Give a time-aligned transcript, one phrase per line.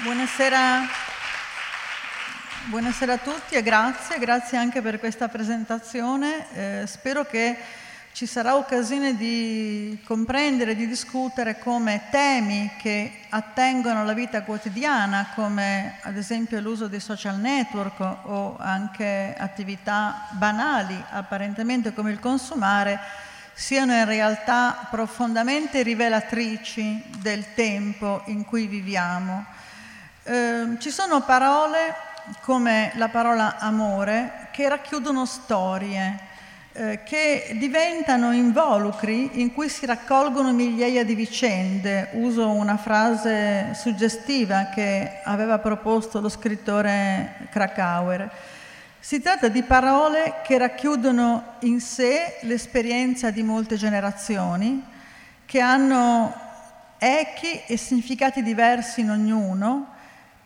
[0.00, 0.82] Buonasera.
[2.66, 6.46] Buonasera, a tutti e grazie, grazie anche per questa presentazione.
[6.52, 7.56] Eh, spero che
[8.12, 15.98] ci sarà occasione di comprendere, di discutere come temi che attengono alla vita quotidiana, come
[16.02, 23.00] ad esempio l'uso dei social network o anche attività banali, apparentemente come il consumare,
[23.52, 29.66] siano in realtà profondamente rivelatrici del tempo in cui viviamo
[30.28, 31.94] eh, ci sono parole
[32.42, 36.18] come la parola amore che racchiudono storie,
[36.74, 42.10] eh, che diventano involucri in cui si raccolgono migliaia di vicende.
[42.12, 48.30] Uso una frase suggestiva che aveva proposto lo scrittore Krakauer.
[49.00, 54.84] Si tratta di parole che racchiudono in sé l'esperienza di molte generazioni,
[55.46, 56.34] che hanno
[56.98, 59.96] echi e significati diversi in ognuno,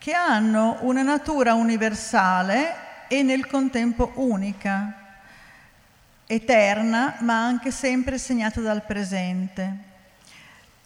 [0.02, 5.20] che hanno una natura universale e nel contempo unica,
[6.26, 9.76] eterna, ma anche sempre segnata dal presente.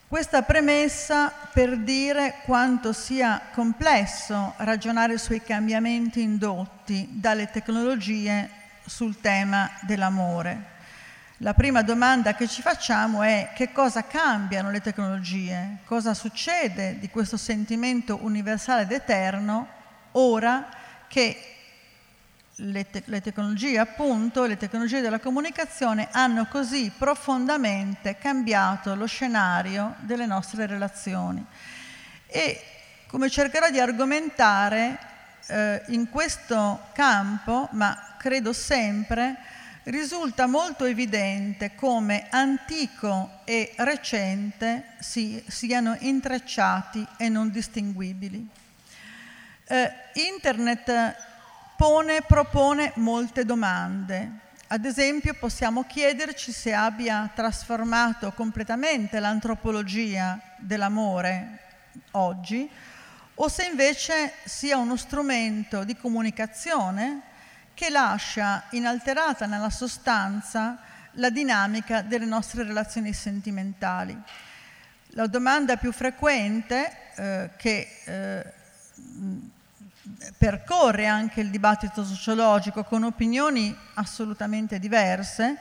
[0.07, 8.51] Questa premessa per dire quanto sia complesso ragionare sui cambiamenti indotti dalle tecnologie
[8.85, 10.76] sul tema dell'amore.
[11.41, 17.11] La prima domanda che ci facciamo è che cosa cambiano le tecnologie, cosa succede di
[17.11, 19.69] questo sentimento universale ed eterno
[20.13, 20.67] ora
[21.09, 21.55] che
[22.55, 29.97] le, te- le, tecnologie, appunto, le tecnologie della comunicazione hanno così profondamente cambiato lo scenario
[29.99, 31.45] delle nostre relazioni.
[32.29, 32.63] E
[33.09, 34.99] come cercherò di argomentare
[35.49, 39.37] eh, in questo campo, ma credo sempre,
[39.87, 48.49] risulta molto evidente come antico e recente si, siano intrecciati e non distinguibili.
[49.69, 51.15] Eh, internet
[51.77, 54.45] pone, propone molte domande.
[54.69, 61.61] Ad esempio possiamo chiederci se abbia trasformato completamente l'antropologia dell'amore
[62.13, 62.69] oggi
[63.35, 67.35] o se invece sia uno strumento di comunicazione
[67.77, 70.79] che lascia inalterata nella sostanza
[71.13, 74.19] la dinamica delle nostre relazioni sentimentali.
[75.09, 78.53] La domanda più frequente eh, che eh,
[80.39, 85.59] percorre anche il dibattito sociologico con opinioni assolutamente diverse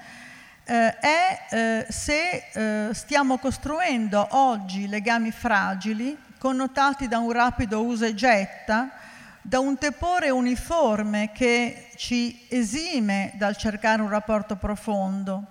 [0.63, 8.05] eh, è eh, se eh, stiamo costruendo oggi legami fragili connotati da un rapido usa
[8.05, 9.03] e getta
[9.47, 15.45] da un tepore uniforme che ci esime dal cercare un rapporto profondo,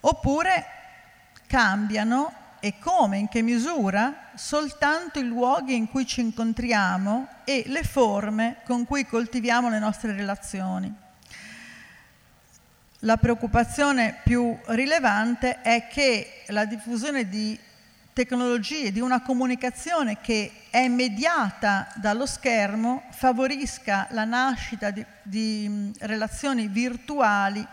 [0.00, 0.64] oppure
[1.46, 7.84] cambiano e come, in che misura, soltanto i luoghi in cui ci incontriamo e le
[7.84, 10.90] forme con cui coltiviamo le nostre relazioni.
[13.00, 17.60] La preoccupazione più rilevante è che la diffusione di
[18.18, 26.66] tecnologie, di una comunicazione che è mediata dallo schermo, favorisca la nascita di, di relazioni
[26.66, 27.64] virtuali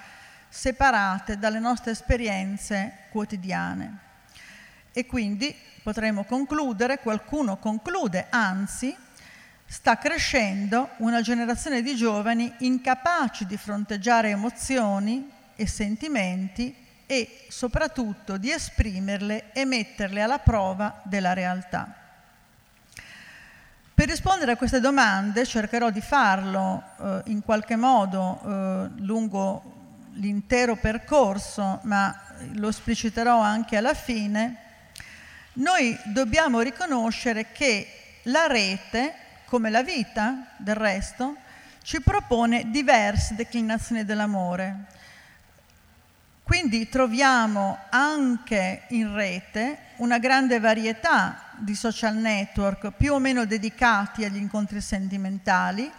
[0.48, 3.98] separate dalle nostre esperienze quotidiane.
[4.94, 8.96] E quindi potremmo concludere, qualcuno conclude, anzi,
[9.66, 18.52] sta crescendo una generazione di giovani incapaci di fronteggiare emozioni e sentimenti e soprattutto di
[18.52, 21.94] esprimerle e metterle alla prova della realtà.
[23.94, 29.74] Per rispondere a queste domande cercherò di farlo eh, in qualche modo eh, lungo
[30.16, 32.14] l'intero percorso, ma
[32.54, 34.64] lo espliciterò anche alla fine.
[35.54, 39.14] Noi dobbiamo riconoscere che la rete,
[39.46, 41.36] come la vita del resto,
[41.82, 44.88] ci propone diverse declinazioni dell'amore
[46.46, 54.24] quindi troviamo anche in rete una grande varietà di social network più o meno dedicati
[54.24, 55.92] agli incontri sentimentali,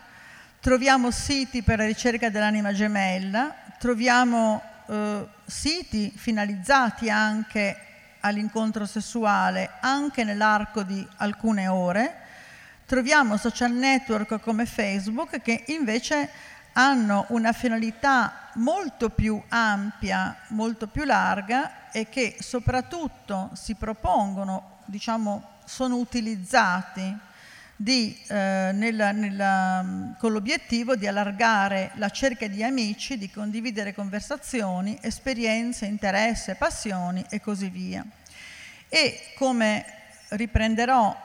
[0.60, 7.76] troviamo siti per la ricerca dell'anima gemella, troviamo eh, siti finalizzati anche
[8.20, 12.14] all'incontro sessuale anche nell'arco di alcune ore,
[12.86, 16.30] troviamo social network come Facebook che invece
[16.78, 25.54] hanno una finalità molto più ampia, molto più larga e che soprattutto si propongono, diciamo,
[25.64, 27.16] sono utilizzati
[27.74, 34.98] di, eh, nella, nella, con l'obiettivo di allargare la cerchia di amici, di condividere conversazioni,
[35.00, 38.04] esperienze, interesse, passioni e così via.
[38.88, 39.84] E come
[40.28, 41.16] riprenderò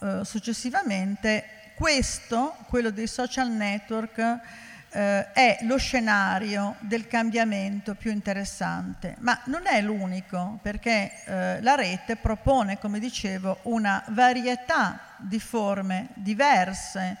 [0.00, 1.44] eh, successivamente,
[1.74, 9.62] questo, quello dei social network, eh, è lo scenario del cambiamento più interessante, ma non
[9.66, 17.16] è l'unico perché eh, la rete propone, come dicevo, una varietà di forme diverse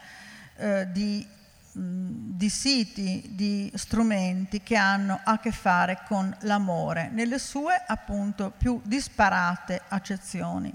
[0.56, 1.26] eh, di,
[1.72, 8.52] mh, di siti, di strumenti che hanno a che fare con l'amore, nelle sue appunto
[8.54, 10.72] più disparate accezioni.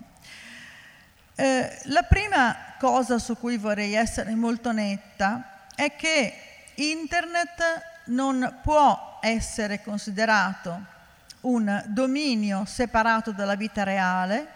[1.35, 6.46] Eh, la prima cosa su cui vorrei essere molto netta è che
[6.79, 10.79] Internet non può essere considerato
[11.41, 14.47] un dominio separato dalla vita reale,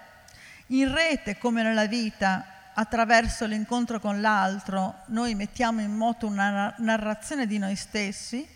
[0.67, 7.47] in rete come nella vita, attraverso l'incontro con l'altro, noi mettiamo in moto una narrazione
[7.47, 8.47] di noi stessi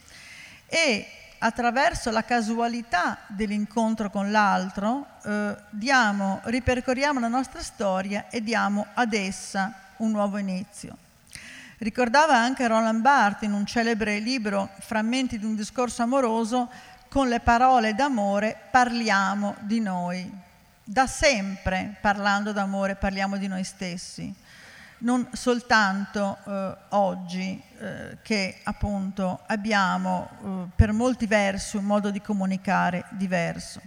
[0.67, 1.07] e
[1.39, 9.13] attraverso la casualità dell'incontro con l'altro eh, diamo, ripercorriamo la nostra storia e diamo ad
[9.13, 10.97] essa un nuovo inizio.
[11.77, 16.69] Ricordava anche Roland Barthes in un celebre libro, Frammenti di un discorso amoroso,
[17.09, 20.43] con le parole d'amore parliamo di noi.
[20.83, 24.33] Da sempre, parlando d'amore, parliamo di noi stessi,
[24.99, 32.21] non soltanto eh, oggi eh, che appunto abbiamo eh, per molti versi un modo di
[32.21, 33.81] comunicare diverso.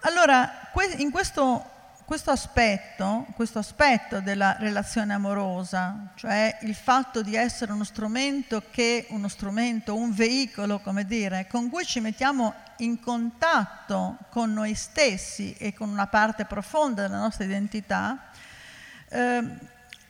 [0.00, 1.77] Allora, in questo
[2.08, 9.04] questo aspetto, questo aspetto della relazione amorosa, cioè il fatto di essere uno strumento che,
[9.10, 15.52] uno strumento, un veicolo, come dire, con cui ci mettiamo in contatto con noi stessi
[15.58, 18.30] e con una parte profonda della nostra identità,
[19.10, 19.42] eh,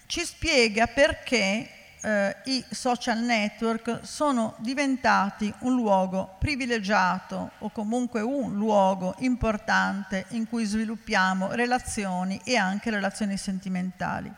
[0.07, 8.55] ci spiega perché eh, i social network sono diventati un luogo privilegiato o comunque un
[8.55, 14.33] luogo importante in cui sviluppiamo relazioni e anche relazioni sentimentali.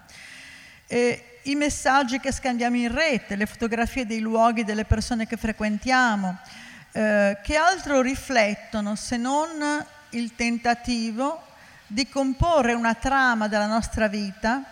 [0.87, 6.39] E I messaggi che scambiamo in rete, le fotografie dei luoghi delle persone che frequentiamo,
[6.93, 9.49] eh, che altro riflettono se non
[10.11, 11.41] il tentativo
[11.87, 14.65] di comporre una trama della nostra vita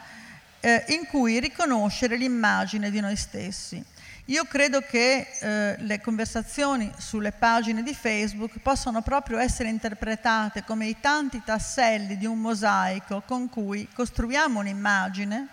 [0.61, 3.85] eh, in cui riconoscere l'immagine di noi stessi.
[4.27, 10.87] Io credo che eh, le conversazioni sulle pagine di Facebook possano proprio essere interpretate come
[10.87, 15.49] i tanti tasselli di un mosaico con cui costruiamo un'immagine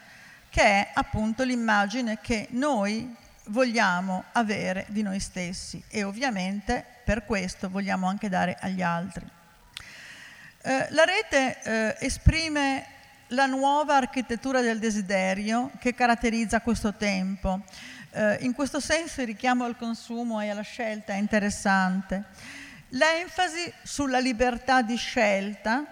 [0.50, 3.16] che è appunto l'immagine che noi
[3.46, 9.26] vogliamo avere di noi stessi e ovviamente per questo vogliamo anche dare agli altri.
[10.62, 12.95] Eh, la rete eh, esprime
[13.30, 17.62] la nuova architettura del desiderio che caratterizza questo tempo.
[18.12, 22.24] Eh, in questo senso il richiamo al consumo e alla scelta è interessante.
[22.90, 25.86] L'enfasi sulla libertà di scelta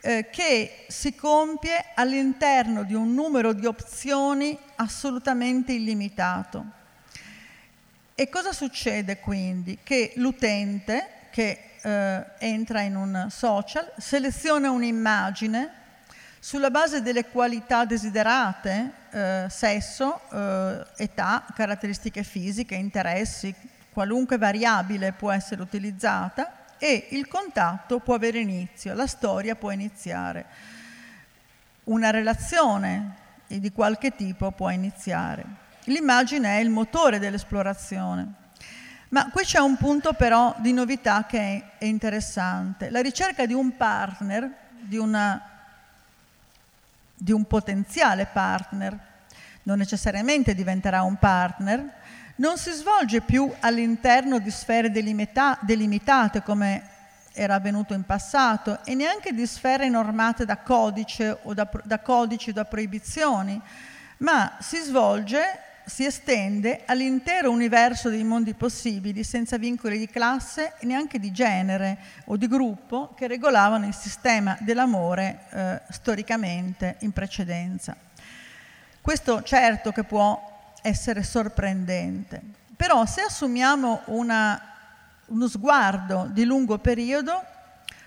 [0.00, 6.80] eh, che si compie all'interno di un numero di opzioni assolutamente illimitato.
[8.14, 9.78] E cosa succede quindi?
[9.82, 15.80] Che l'utente che eh, entra in un social seleziona un'immagine
[16.44, 23.54] sulla base delle qualità desiderate, eh, sesso, eh, età, caratteristiche fisiche, interessi,
[23.92, 30.46] qualunque variabile può essere utilizzata e il contatto può avere inizio, la storia può iniziare.
[31.84, 33.14] Una relazione
[33.46, 35.44] di qualche tipo può iniziare.
[35.84, 38.32] L'immagine è il motore dell'esplorazione.
[39.10, 42.90] Ma qui c'è un punto però di novità che è interessante.
[42.90, 45.51] La ricerca di un partner, di una
[47.22, 48.98] di un potenziale partner,
[49.62, 51.88] non necessariamente diventerà un partner,
[52.36, 56.88] non si svolge più all'interno di sfere delimita- delimitate come
[57.32, 62.50] era avvenuto in passato e neanche di sfere normate da codice o da, da codici
[62.50, 63.60] o da proibizioni,
[64.18, 65.40] ma si svolge
[65.84, 71.98] si estende all'intero universo dei mondi possibili, senza vincoli di classe e neanche di genere
[72.26, 77.96] o di gruppo che regolavano il sistema dell'amore eh, storicamente in precedenza.
[79.00, 82.40] Questo certo che può essere sorprendente,
[82.76, 84.60] però se assumiamo una,
[85.26, 87.44] uno sguardo di lungo periodo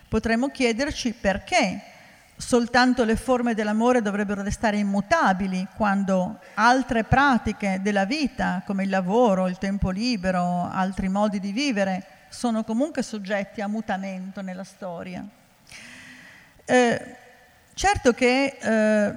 [0.08, 1.95] potremmo chiederci perché
[2.38, 9.48] soltanto le forme dell'amore dovrebbero restare immutabili quando altre pratiche della vita, come il lavoro,
[9.48, 15.26] il tempo libero, altri modi di vivere, sono comunque soggetti a mutamento nella storia.
[16.66, 17.16] Eh,
[17.74, 19.14] certo che eh,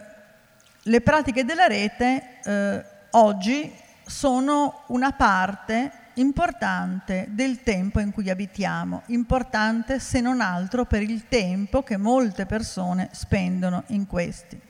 [0.82, 3.72] le pratiche della rete eh, oggi
[4.06, 11.28] sono una parte importante del tempo in cui abitiamo, importante se non altro per il
[11.28, 14.60] tempo che molte persone spendono in questi.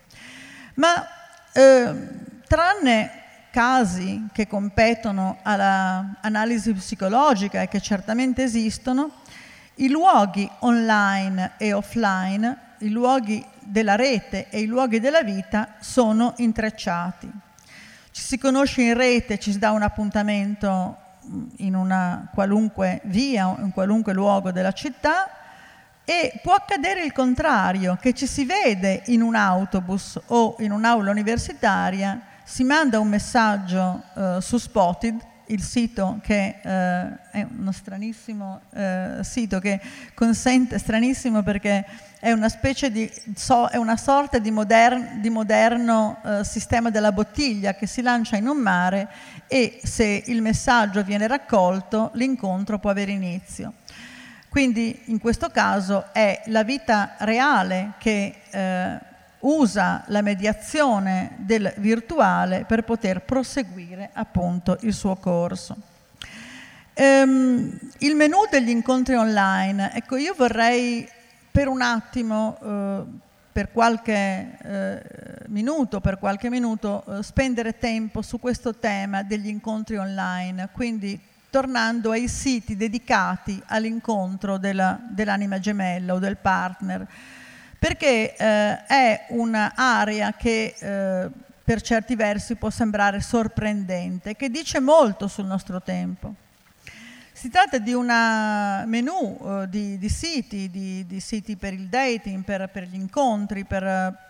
[0.75, 1.07] Ma
[1.53, 2.09] eh,
[2.47, 3.11] tranne
[3.51, 9.11] casi che competono all'analisi psicologica e che certamente esistono,
[9.77, 16.35] i luoghi online e offline, i luoghi della rete e i luoghi della vita sono
[16.37, 17.31] intrecciati.
[18.11, 21.07] Ci si conosce in rete, ci si dà un appuntamento
[21.57, 25.31] in una qualunque via, in qualunque luogo della città
[26.05, 31.11] e può accadere il contrario, che ci si vede in un autobus o in un'aula
[31.11, 38.61] universitaria, si manda un messaggio eh, su Spotted, il sito che eh, è uno stranissimo
[38.73, 39.81] eh, sito che
[40.15, 41.85] consente, stranissimo perché
[42.21, 47.13] è una specie di, so, è una sorta di, modern, di moderno eh, sistema della
[47.13, 49.09] bottiglia che si lancia in un mare
[49.47, 53.75] e se il messaggio viene raccolto l'incontro può avere inizio.
[54.49, 58.99] Quindi in questo caso è la vita reale che eh,
[59.41, 65.77] usa la mediazione del virtuale per poter proseguire appunto il suo corso.
[66.95, 71.09] Um, il menu degli incontri online, ecco io vorrei
[71.51, 73.03] per un attimo, eh,
[73.53, 75.03] per qualche eh,
[75.49, 81.19] minuto, per qualche minuto, eh, spendere tempo su questo tema degli incontri online, quindi
[81.51, 87.07] tornando ai siti dedicati all'incontro della, dell'anima gemella o del partner
[87.79, 91.31] perché eh, è un'area che eh,
[91.63, 96.35] per certi versi può sembrare sorprendente, che dice molto sul nostro tempo.
[97.39, 98.07] Si tratta di un
[98.87, 103.63] menu eh, di, di, siti, di, di, siti per il dating, per, per gli incontri,
[103.63, 103.85] per,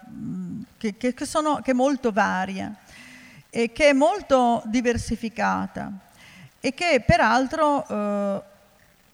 [0.06, 2.70] mh, che, che, sono, che è molto varia
[3.48, 5.90] e che è molto diversificata
[6.60, 8.42] e che peraltro eh,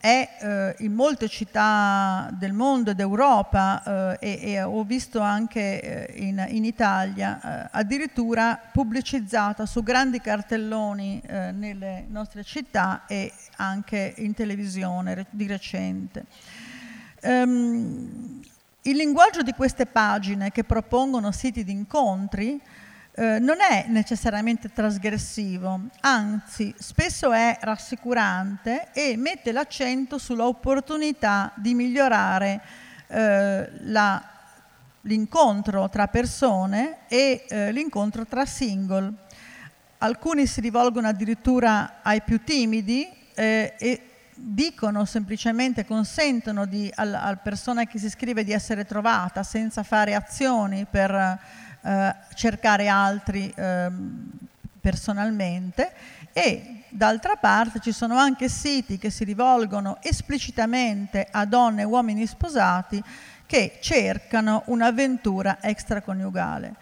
[0.05, 6.11] è eh, in molte città del mondo e d'Europa eh, e, e, ho visto anche
[6.11, 13.33] eh, in, in, Italia eh, addirittura pubblicizzata su grandi cartelloni eh, nelle nostre città e
[13.57, 16.27] anche in televisione di recente.
[17.23, 18.43] Um,
[18.83, 22.61] il linguaggio di queste pagine che propongono siti di incontri
[23.17, 32.61] eh, non è necessariamente trasgressivo, anzi spesso è rassicurante e mette l'accento sull'opportunità di migliorare
[33.07, 34.23] eh, la,
[35.03, 39.13] l'incontro tra persone e eh, l'incontro tra single.
[39.99, 47.39] Alcuni si rivolgono addirittura ai più timidi eh, e dicono semplicemente, consentono di, al, al
[47.41, 53.91] persona che si iscrive di essere trovata senza fare azioni per eh, cercare altri eh,
[54.81, 55.93] personalmente
[56.33, 62.27] e d'altra parte ci sono anche siti che si rivolgono esplicitamente a donne e uomini
[62.27, 63.03] sposati
[63.47, 66.75] che cercano un'avventura extraconiugale.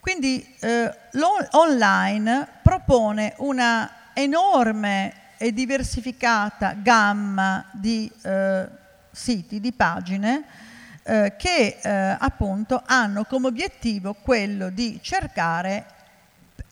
[0.00, 8.66] Quindi eh, l'online propone una enorme e diversificata gamma di eh,
[9.10, 10.44] siti, di pagine,
[11.08, 15.86] eh, che eh, appunto hanno come obiettivo quello di cercare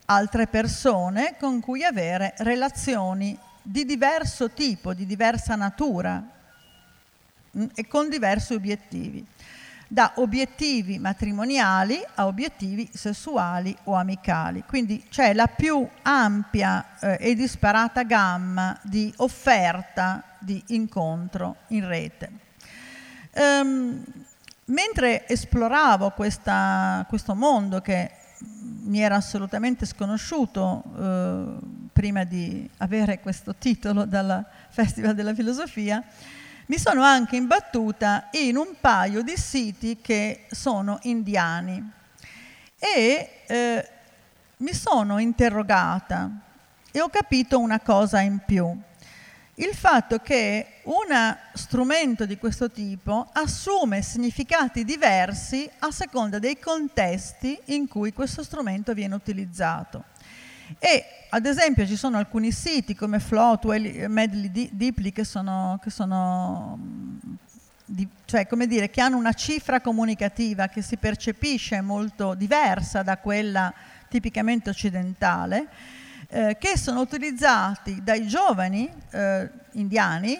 [0.04, 6.22] altre persone con cui avere relazioni di diverso tipo, di diversa natura
[7.50, 9.24] mh, mm, e con diversi obiettivi,
[9.88, 14.64] da obiettivi matrimoniali a obiettivi sessuali o amicali.
[14.66, 22.30] Quindi c'è la più ampia eh, e disparata gamma di offerta di incontro in rete.
[23.32, 24.04] Um,
[24.66, 28.10] mentre esploravo questa, questo mondo che
[28.84, 31.44] mi era assolutamente sconosciuto eh,
[31.92, 36.02] prima di avere questo titolo dal Festival della Filosofia,
[36.66, 41.92] mi sono anche imbattuta in un paio di siti che sono indiani.
[42.78, 43.88] E eh,
[44.58, 46.30] mi sono interrogata
[46.90, 48.76] e ho capito una cosa in più
[49.56, 57.58] il fatto che un strumento di questo tipo assume significati diversi a seconda dei contesti
[57.66, 60.04] in cui questo strumento viene utilizzato.
[60.78, 66.78] E ad esempio ci sono alcuni siti come Float, Medley, Deeply che sono, che sono
[67.84, 73.16] di, cioè, come dire, che hanno una cifra comunicativa che si percepisce molto diversa da
[73.16, 73.72] quella
[74.08, 75.68] tipicamente occidentale
[76.36, 80.38] eh, che sono utilizzati dai giovani eh, indiani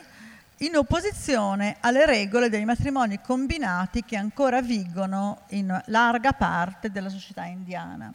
[0.59, 7.47] in opposizione alle regole dei matrimoni combinati che ancora vigono in larga parte della società
[7.47, 8.13] indiana.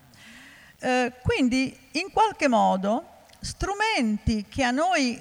[0.78, 5.20] Eh, quindi in qualche modo strumenti che a noi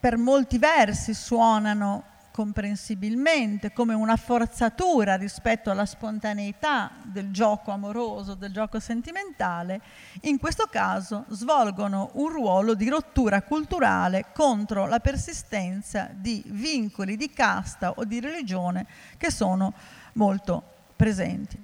[0.00, 2.02] per molti versi suonano
[2.32, 9.80] comprensibilmente come una forzatura rispetto alla spontaneità del gioco amoroso, del gioco sentimentale,
[10.22, 17.30] in questo caso svolgono un ruolo di rottura culturale contro la persistenza di vincoli di
[17.30, 18.86] casta o di religione
[19.18, 19.72] che sono
[20.14, 20.62] molto
[20.96, 21.62] presenti.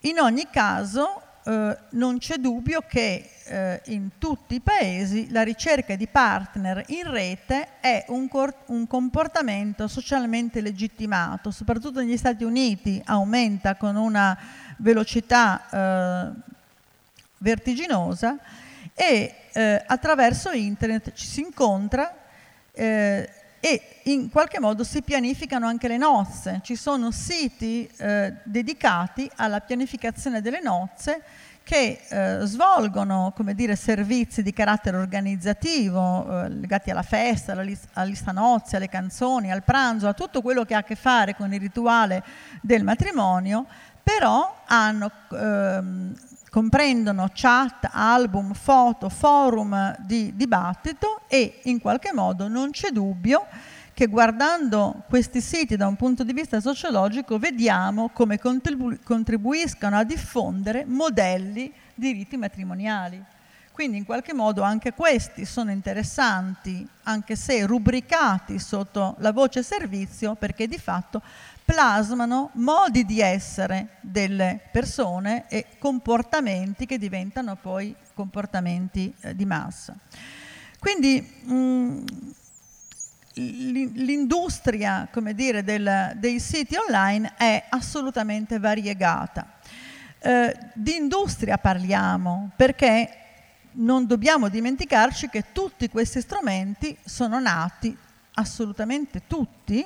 [0.00, 5.94] In ogni caso eh, non c'è dubbio che eh, in tutti i paesi la ricerca
[5.94, 13.00] di partner in rete è un, cor- un, comportamento socialmente legittimato, soprattutto negli Stati Uniti
[13.04, 14.36] aumenta con una
[14.78, 16.54] velocità eh,
[17.38, 18.36] vertiginosa
[18.92, 22.12] e eh, attraverso internet ci si incontra
[22.72, 23.30] eh,
[23.66, 26.60] e in qualche modo si pianificano anche le nozze.
[26.62, 31.20] Ci sono siti eh, dedicati alla pianificazione delle nozze
[31.64, 38.06] che eh, svolgono dire, servizi di carattere organizzativo eh, legati alla festa, alla, lis- alla
[38.06, 41.52] lista nozze, alle canzoni, al pranzo, a tutto quello che ha a che fare con
[41.52, 42.22] il rituale
[42.62, 43.66] del matrimonio,
[44.00, 46.14] però hanno, ehm,
[46.56, 53.44] comprendono chat, album, foto, forum di dibattito e in qualche modo non c'è dubbio
[53.92, 60.04] che guardando questi siti da un punto di vista sociologico vediamo come contribu- contribuiscano a
[60.04, 63.22] diffondere modelli di riti matrimoniali.
[63.70, 70.34] Quindi in qualche modo anche questi sono interessanti, anche se rubricati sotto la voce servizio,
[70.34, 71.20] perché di fatto
[71.66, 79.96] plasmano modi di essere delle persone e comportamenti che diventano poi comportamenti eh, di massa.
[80.78, 82.04] Quindi mh,
[83.34, 89.54] l'industria come dire, del, dei siti online è assolutamente variegata.
[90.20, 93.10] Eh, di industria parliamo perché
[93.72, 97.94] non dobbiamo dimenticarci che tutti questi strumenti sono nati,
[98.34, 99.84] assolutamente tutti,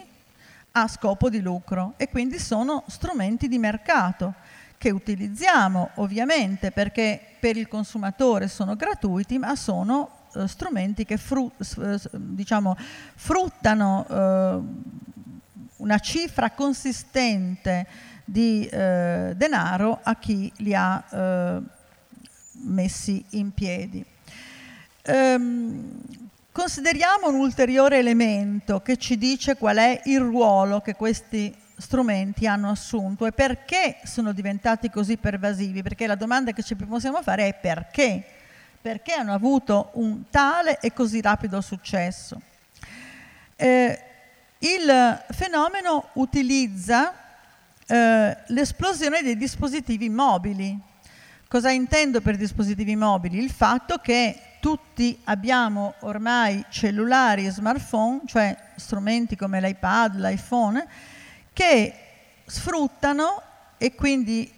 [0.73, 4.35] a scopo di lucro e quindi sono strumenti di mercato
[4.79, 11.53] che utilizziamo ovviamente perché per il consumatore sono gratuiti, ma sono eh, strumenti che fru-
[12.13, 12.77] diciamo,
[13.15, 14.61] fruttano eh,
[15.77, 17.87] una cifra consistente
[18.25, 21.61] di eh, denaro a chi li ha eh,
[22.53, 24.05] messi in piedi.
[25.03, 32.47] Ehm, consideriamo un ulteriore elemento che ci dice qual è il ruolo che questi strumenti
[32.47, 37.49] hanno assunto e perché sono diventati così pervasivi, perché la domanda che ci possiamo fare
[37.49, 38.25] è perché
[38.81, 42.41] perché hanno avuto un tale e così rapido successo.
[43.57, 44.03] Eh,
[44.59, 47.13] il fenomeno utilizza
[47.87, 50.79] eh, l'esplosione dei dispositivi mobili.
[51.47, 53.39] Cosa intendo per dispositivi mobili?
[53.39, 60.87] Il fatto che tutti abbiamo ormai cellulari e smartphone, cioè strumenti come l'iPad, l'iPhone,
[61.53, 61.95] che
[62.45, 63.43] sfruttano
[63.79, 64.53] e quindi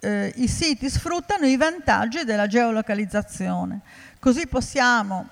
[0.00, 3.80] eh, i siti sfruttano i vantaggi della geolocalizzazione.
[4.18, 5.28] Così possiamo,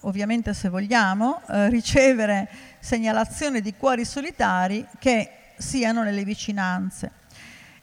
[0.00, 7.10] ovviamente se vogliamo, eh, ricevere segnalazioni di cuori solitari che siano nelle vicinanze.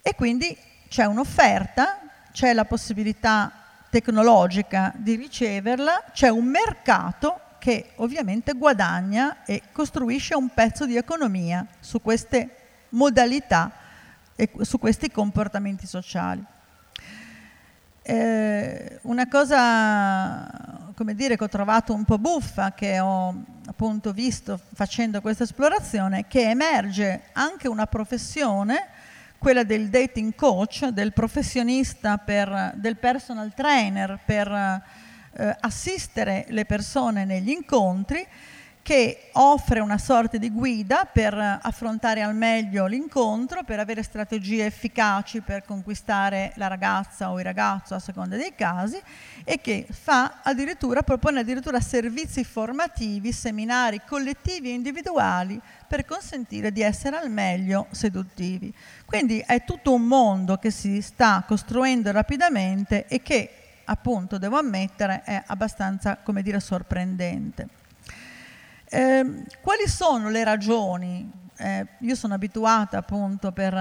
[0.02, 0.56] E quindi
[0.88, 2.00] c'è un'offerta,
[2.32, 3.52] c'è la possibilità
[3.94, 11.64] tecnologica di riceverla, c'è un mercato che ovviamente guadagna e costruisce un pezzo di economia
[11.80, 12.56] su queste
[12.90, 13.72] modalità
[14.36, 16.44] e su questi comportamenti sociali.
[18.02, 25.22] Eh, una cosa, dire, che ho trovato un po' buffa, che ho appunto visto facendo
[25.22, 28.88] questa esplorazione, è che emerge anche una professione,
[29.44, 37.26] quella del dating coach, del professionista, per, del personal trainer per eh, assistere le persone
[37.26, 38.26] negli incontri,
[38.84, 45.40] che offre una sorta di guida per affrontare al meglio l'incontro, per avere strategie efficaci
[45.40, 49.02] per conquistare la ragazza o il ragazzo a seconda dei casi
[49.46, 56.82] e che fa addirittura, propone addirittura servizi formativi, seminari collettivi e individuali per consentire di
[56.82, 58.74] essere al meglio seduttivi.
[59.06, 63.50] Quindi è tutto un mondo che si sta costruendo rapidamente e che
[63.86, 67.82] appunto devo ammettere è abbastanza, come dire, sorprendente.
[68.96, 71.28] Eh, quali sono le ragioni?
[71.58, 73.78] Eh, io sono abituata appunto per uh,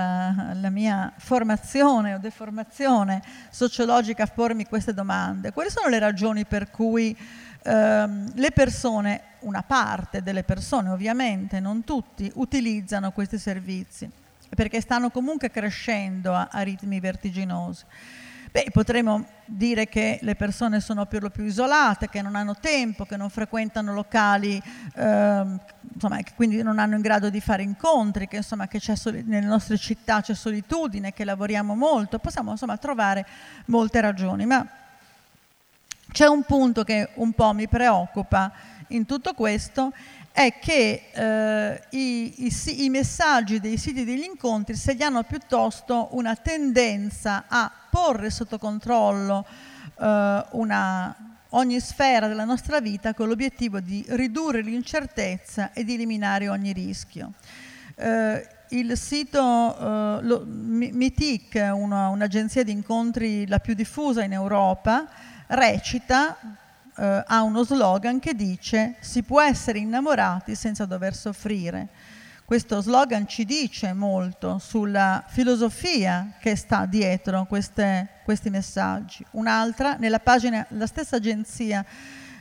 [0.59, 3.21] la mia formazione o deformazione
[3.51, 5.53] sociologica a pormi queste domande.
[5.53, 7.15] Quali sono le ragioni per cui
[7.63, 14.11] ehm, le persone, una parte delle persone ovviamente, non tutti, utilizzano questi servizi?
[14.49, 17.85] Perché stanno comunque crescendo a, a ritmi vertiginosi.
[18.53, 23.07] Beh, potremmo dire che le persone sono per lo più isolate, che non hanno tempo,
[23.07, 24.63] che non frequentano locali,
[24.95, 25.45] eh,
[25.95, 29.47] insomma, che quindi non hanno in grado di fare incontri, che, insomma, che soli- nelle
[29.47, 32.19] nostre città c'è solitudine, che lavoriamo molto.
[32.19, 33.27] Possiamo insomma, trovare
[33.67, 34.67] molte ragioni, ma
[36.11, 38.53] c'è un punto che un po' mi preoccupa
[38.89, 39.95] in tutto questo
[40.33, 47.45] è che eh, i, i, i, messaggi dei siti degli incontri segnano piuttosto una tendenza
[47.49, 49.47] a porre sotto controllo
[50.01, 51.15] eh, una,
[51.51, 57.33] ogni sfera della nostra vita con l'obiettivo di ridurre l'incertezza e di eliminare ogni rischio.
[57.95, 65.07] Eh, il sito eh, lo, MITIC, una, un'agenzia di incontri la più diffusa in Europa,
[65.49, 66.39] recita
[66.97, 71.89] eh, ha uno slogan che dice si può essere innamorati senza dover soffrire.
[72.45, 79.25] Questo slogan ci dice molto sulla filosofia che sta dietro queste, questi messaggi.
[79.31, 81.83] Un'altra, nella pagina, la stessa agenzia,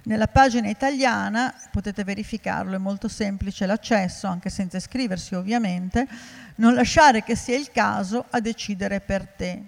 [0.03, 6.05] nella pagina italiana, potete verificarlo, è molto semplice l'accesso, anche senza iscriversi ovviamente,
[6.55, 9.63] non lasciare che sia il caso a decidere per te.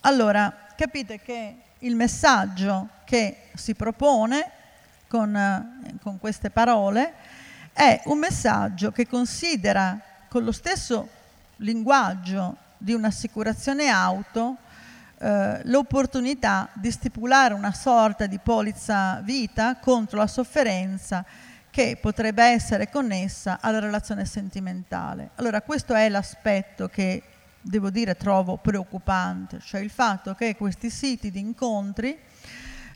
[0.00, 4.50] Allora, capite che il messaggio che si propone
[5.08, 7.12] con, eh, con queste parole
[7.72, 11.08] è un messaggio che considera con lo stesso
[11.56, 14.56] linguaggio di un'assicurazione auto
[15.18, 21.24] eh, l'opportunità di stipulare una sorta di polizza vita contro la sofferenza
[21.70, 25.30] che potrebbe essere connessa alla relazione sentimentale.
[25.36, 27.22] Allora questo è l'aspetto che
[27.62, 32.18] devo dire trovo preoccupante, cioè il fatto che questi siti di incontri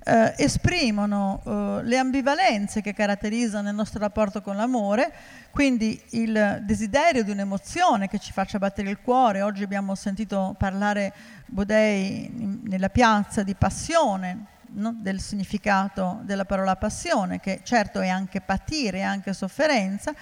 [0.08, 5.12] eh, esprimono eh, le ambivalenze che caratterizzano il nostro rapporto con l'amore,
[5.50, 9.42] quindi il desiderio di un'emozione che ci faccia battere il cuore.
[9.42, 11.12] Oggi abbiamo sentito parlare
[11.46, 12.30] Bodei
[12.64, 14.94] nella piazza di passione, no?
[14.96, 20.14] del significato della parola passione, che certo è anche patire, è anche sofferenza.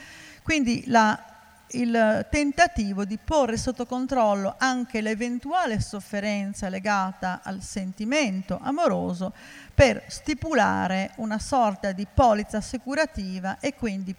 [0.43, 1.34] Quindi la
[1.75, 9.33] il tentativo di porre sotto controllo anche l'eventuale sofferenza legata al sentimento amoroso
[9.75, 14.15] per stipulare una sorta di polizza assicurativa e quindi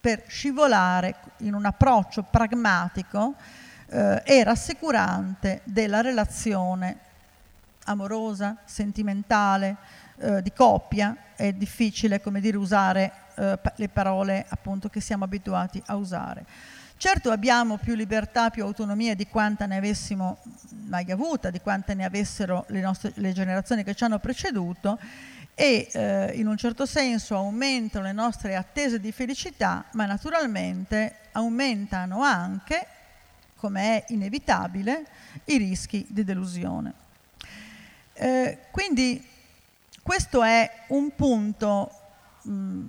[0.00, 3.34] per scivolare in un approccio pragmatico
[3.88, 6.98] eh, e rassicurante della relazione
[7.84, 9.76] amorosa, sentimentale,
[10.18, 11.16] eh, di coppia.
[11.34, 16.44] È difficile, come dire, usare eh, le parole appunto che siamo abituati a usare.
[16.98, 20.38] Certo abbiamo più libertà, più autonomia di quanta ne avessimo
[20.86, 24.98] mai avuta, di quante ne avessero le, nostre, le generazioni che ci hanno preceduto
[25.54, 32.22] e eh, in un certo senso aumentano le nostre attese di felicità, ma naturalmente aumentano
[32.22, 32.86] anche,
[33.56, 35.06] come è inevitabile,
[35.44, 36.94] i rischi di delusione.
[38.14, 39.22] Eh, quindi
[40.02, 41.90] questo è un punto
[42.40, 42.88] mh,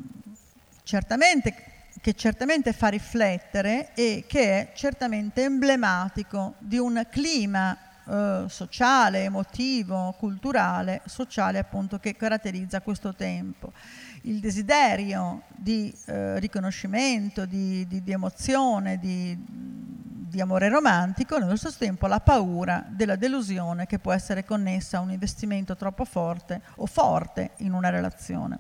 [0.83, 7.77] certamente che certamente fa riflettere e che è certamente emblematico di un clima
[8.09, 13.73] eh, sociale, emotivo, culturale, sociale appunto che caratterizza questo tempo.
[14.21, 21.77] Il desiderio di eh, riconoscimento, di, di, di emozione, di, di amore romantico, nello stesso
[21.79, 26.85] tempo la paura della delusione che può essere connessa a un investimento troppo forte o
[26.85, 28.57] forte in una relazione.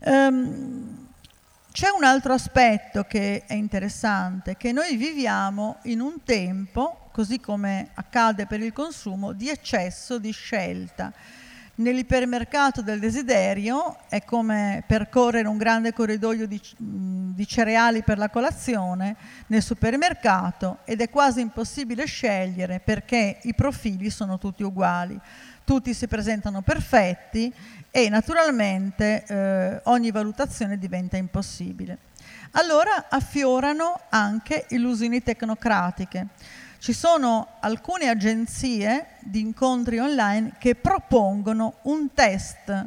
[0.00, 1.09] Um,
[1.72, 7.90] c'è un altro aspetto che è interessante, che noi viviamo in un tempo, così come
[7.94, 11.12] accade per il consumo, di eccesso di scelta.
[11.76, 19.16] Nell'ipermercato del desiderio è come percorrere un grande corridoio di, di, cereali per la colazione
[19.46, 25.18] nel supermercato ed è quasi impossibile scegliere perché i profili sono tutti uguali.
[25.64, 27.54] Tutti si presentano perfetti
[27.90, 31.98] e naturalmente eh, ogni valutazione diventa impossibile.
[32.52, 36.28] Allora affiorano anche illusioni tecnocratiche.
[36.78, 42.86] Ci sono alcune agenzie di incontri online che propongono un test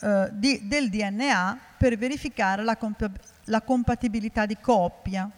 [0.00, 5.28] eh, di, del DNA per verificare la, comp- la compatibilità di coppia.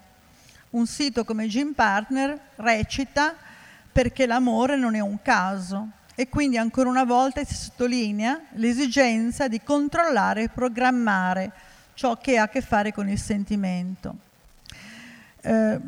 [0.71, 3.35] Un sito come Gym Partner recita
[3.93, 9.61] perché l'amore non è un caso, e quindi ancora una volta si sottolinea l'esigenza di
[9.63, 11.53] controllare e programmare
[11.93, 14.17] ciò che ha a che fare con il sentimento.
[15.43, 15.79] Eh,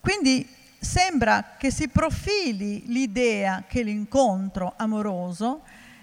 [0.00, 5.62] quindi sembra che si profili l'idea che l'incontro amoroso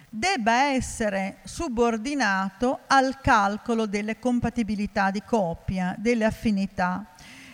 [0.09, 7.05] debba essere subordinato al calcolo delle compatibilità di coppia, delle affinità.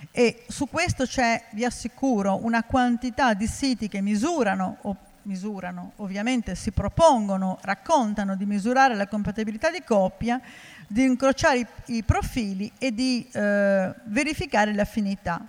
[0.10, 4.96] E su questo c'è, vi assicuro, una quantità di siti che misurano o
[5.28, 10.42] misurano, ovviamente si propongono, raccontano di misurare la compatibilità di coppia,
[10.88, 15.46] di incrociare i, i profili e di eh, verificare le affinità.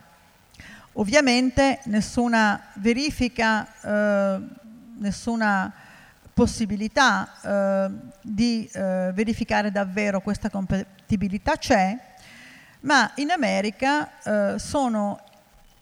[0.94, 4.40] Ovviamente nessuna verifica, eh,
[4.98, 5.72] nessuna
[6.34, 11.96] possibilità eh, di eh, verificare davvero questa compatibilità c'è,
[12.80, 15.20] ma in America eh, sono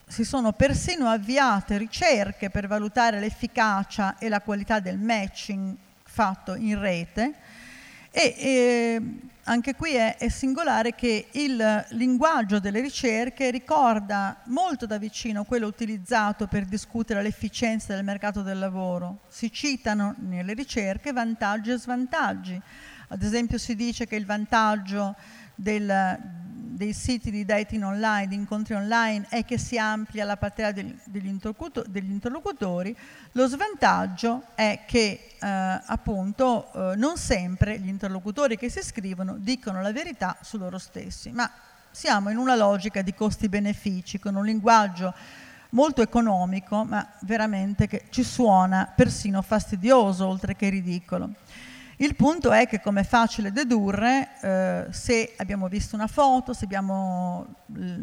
[0.07, 6.79] si sono persino avviate ricerche per valutare l'efficacia e la qualità del matching fatto in
[6.79, 7.33] rete
[8.09, 9.01] e, e
[9.43, 15.67] anche qui è, è, singolare che il linguaggio delle ricerche ricorda molto da vicino quello
[15.67, 19.19] utilizzato per discutere l'efficienza del mercato del lavoro.
[19.27, 22.59] Si citano nelle ricerche vantaggi e svantaggi.
[23.09, 25.15] Ad esempio si dice che il vantaggio
[25.55, 26.19] del,
[26.77, 31.25] dei siti di dating online, di incontri online, è che si amplia la platea degli,
[31.25, 32.95] interlocutori,
[33.31, 39.81] lo svantaggio è che eh, appunto eh, non sempre gli interlocutori che si scrivono dicono
[39.81, 41.51] la verità su loro stessi, ma
[41.89, 45.13] siamo in una logica di costi-benefici, con un linguaggio
[45.71, 51.31] molto economico, ma veramente che ci suona persino fastidioso, oltre che ridicolo.
[51.99, 56.65] Il punto è che, come è facile dedurre, eh, se abbiamo visto una foto, se,
[56.65, 57.55] abbiamo,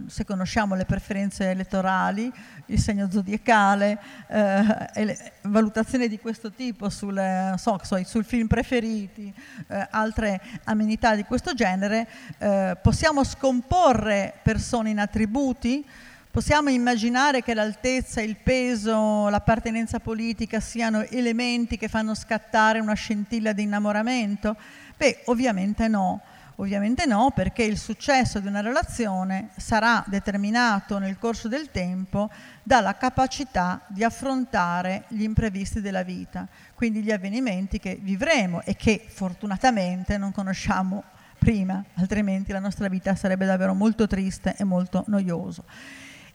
[0.07, 2.33] se, conosciamo le preferenze elettorali,
[2.66, 9.33] il segno zodiacale, eh, valutazioni di questo tipo sul, so, so, sul film preferiti,
[9.68, 15.87] eh, altre amenità di questo genere, eh, possiamo scomporre persone in attributi,
[16.34, 23.52] Possiamo immaginare che l'altezza, il peso, l'appartenenza politica siano elementi che fanno scattare una scintilla
[23.52, 24.56] di innamoramento?
[24.96, 26.20] Beh, ovviamente no.
[26.56, 32.28] Ovviamente no, perché il successo di una relazione sarà determinato nel corso del tempo
[32.64, 39.06] dalla capacità di affrontare gli imprevisti della vita, quindi gli avvenimenti che vivremo e che
[39.06, 41.04] fortunatamente non conosciamo
[41.38, 45.62] prima, altrimenti la nostra vita sarebbe davvero molto triste e molto noioso.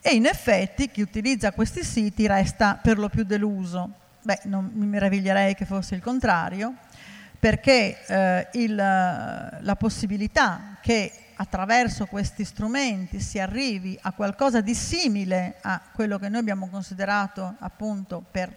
[0.01, 3.91] E in effetti chi utilizza questi siti resta per lo più deluso.
[4.21, 6.73] Beh, non mi meraviglierei che fosse il contrario,
[7.37, 15.55] perché eh, il, la possibilità che attraverso questi strumenti si arrivi a qualcosa di simile
[15.61, 18.53] a quello che noi abbiamo considerato appunto per,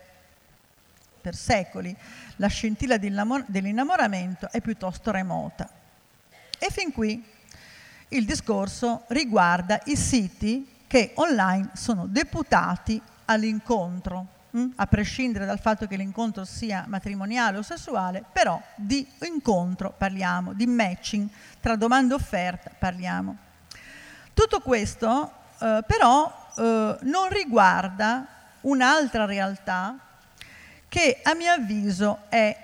[1.21, 1.97] per secoli
[2.37, 5.69] la scintilla dell'innamoramento è piuttosto remota.
[6.59, 7.25] E fin qui
[8.09, 14.61] il discorso riguarda i siti che online sono deputati all'incontro, mh?
[14.61, 14.73] Hm?
[14.77, 20.67] a prescindere dal fatto che l'incontro sia matrimoniale o sessuale, però di incontro parliamo, di
[20.67, 23.35] matching tra domanda e offerta parliamo.
[24.35, 28.27] Tutto questo eh, però eh, non riguarda
[28.61, 29.97] un'altra realtà
[30.91, 32.55] che a mio avviso è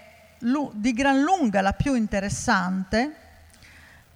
[0.72, 3.14] di gran lunga la più interessante,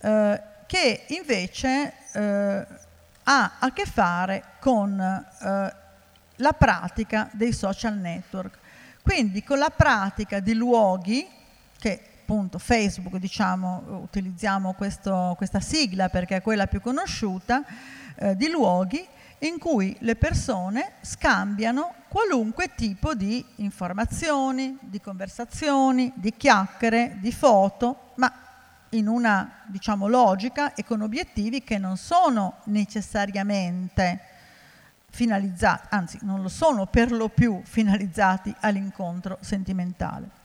[0.01, 2.81] eh, che invece eh,
[3.25, 5.75] ha a che fare con eh,
[6.37, 8.59] la pratica dei social network,
[9.03, 11.29] quindi con la pratica di luoghi
[11.79, 17.63] che appunto Facebook, diciamo, utilizziamo questo, questa sigla perché è quella più conosciuta,
[18.17, 19.07] eh, di luoghi
[19.41, 28.02] in cui le persone scambiano qualunque tipo di informazioni, di conversazioni, di chiacchiere, di foto,
[28.93, 34.21] in una diciamo, logica e con obiettivi che non sono necessariamente
[35.11, 40.41] finalizzati, anzi non lo sono per lo più finalizzati all'incontro sentimentale.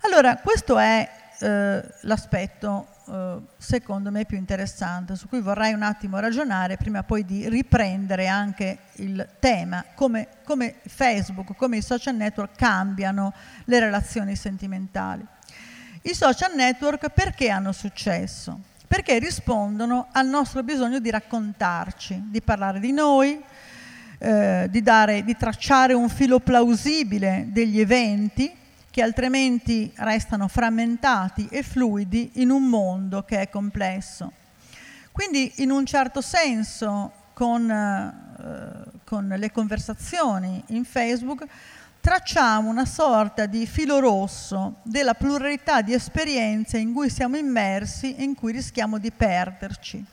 [0.00, 1.08] Allora, questo è
[1.38, 7.24] eh, l'aspetto eh, secondo me più interessante, su cui vorrei un attimo ragionare prima poi
[7.24, 13.32] di riprendere anche il tema, come, come Facebook, come i social network cambiano
[13.64, 15.26] le relazioni sentimentali.
[16.06, 18.60] I social network perché hanno successo?
[18.86, 23.42] Perché rispondono al nostro bisogno di raccontarci, di parlare di noi,
[24.18, 28.54] eh, di, dare, di tracciare un filo plausibile degli eventi
[28.90, 34.30] che altrimenti restano frammentati e fluidi in un mondo che è complesso.
[35.10, 41.46] Quindi in un certo senso con, eh, con le conversazioni in Facebook
[42.04, 48.24] tracciamo una sorta di filo rosso della pluralità di esperienze in cui siamo immersi e
[48.24, 50.04] in cui rischiamo di perderci.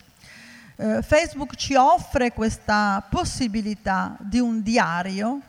[0.78, 5.42] Eh, Facebook ci offre questa possibilità di un diario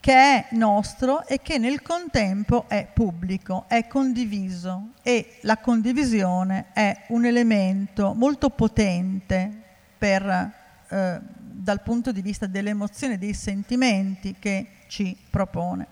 [0.00, 7.04] che è nostro e che nel contempo è pubblico, è condiviso e la condivisione è
[7.10, 9.48] un elemento molto potente
[9.96, 10.52] per,
[10.88, 15.86] eh, dal punto di vista delle emozioni dei sentimenti che ci propone.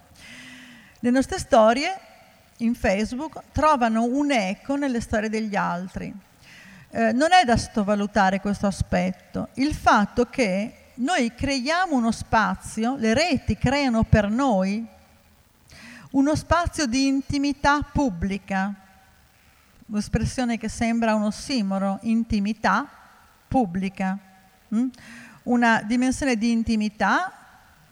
[1.01, 1.99] Le nostre storie
[2.59, 6.15] in Facebook trovano un eco nelle storie degli altri.
[6.91, 9.49] Eh, non è da sottovalutare questo aspetto.
[9.55, 14.87] Il fatto che noi creiamo uno spazio, le reti creano per noi
[16.11, 18.73] uno spazio di intimità pubblica,
[19.87, 22.87] un'espressione che sembra un ossimoro, intimità
[23.49, 24.17] pubblica.
[24.73, 24.89] Mm?
[25.45, 27.42] Una dimensione di intimità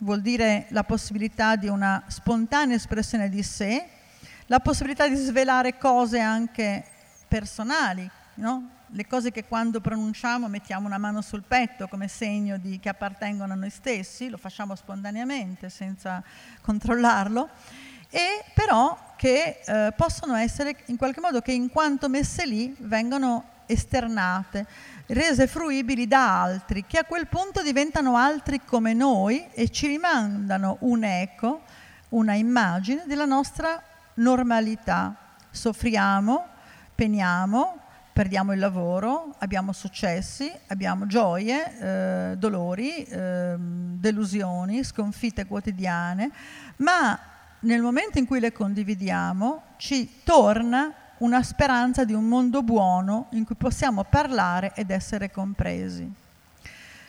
[0.01, 3.87] vuol dire la possibilità di una spontanea espressione di sé,
[4.47, 6.85] la possibilità di svelare cose anche
[7.29, 8.79] personali, no?
[8.93, 13.53] le cose che quando pronunciamo mettiamo una mano sul petto come segno di, che appartengono
[13.53, 16.23] a noi stessi, lo facciamo spontaneamente senza
[16.61, 17.49] controllarlo,
[18.09, 23.59] e però che eh, possono essere in qualche modo che in quanto messe lì vengono
[23.67, 24.67] esternate,
[25.11, 30.77] rese fruibili da altri, che a quel punto diventano altri come noi e ci rimandano
[30.81, 31.63] un eco,
[32.11, 33.83] una immagine della nostra
[34.15, 35.15] normalità.
[35.51, 36.47] Soffriamo,
[36.95, 37.79] peniamo,
[38.13, 46.31] perdiamo il lavoro, abbiamo successi, abbiamo gioie, eh, dolori, eh, delusioni, sconfitte quotidiane,
[46.77, 47.19] ma
[47.61, 53.45] nel momento in cui le condividiamo ci torna una speranza di un mondo buono in
[53.45, 56.11] cui possiamo parlare ed essere compresi.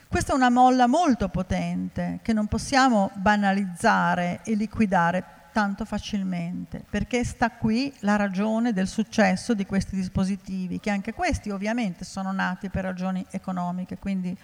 [0.08, 7.24] Questa è una molla molto potente che non possiamo banalizzare e liquidare tanto facilmente, perché
[7.24, 12.69] sta qui la ragione del successo di questi dispositivi, che anche questi ovviamente sono nati
[12.69, 14.38] per ragioni economiche, quindi